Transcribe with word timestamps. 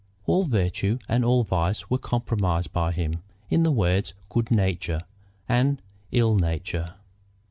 All 0.25 0.45
virtue 0.45 0.97
and 1.07 1.23
all 1.23 1.43
vice 1.43 1.91
were 1.91 1.99
comprised 1.99 2.73
by 2.73 2.91
him 2.91 3.21
in 3.51 3.61
the 3.61 3.69
words 3.71 4.15
"good 4.29 4.49
nature" 4.49 5.01
and 5.47 5.79
"ill 6.11 6.35
nature." 6.37 6.95